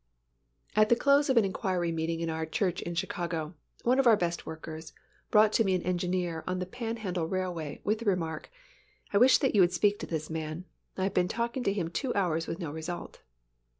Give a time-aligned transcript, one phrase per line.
[0.75, 3.53] At the close of an inquiry meeting in our church in Chicago,
[3.83, 4.93] one of our best workers
[5.29, 8.49] brought to me an engineer on the Pan Handle Railway with the remark,
[9.13, 10.65] "I wish that you would speak to this man.
[10.97, 13.21] I have been talking to him two hours with no result."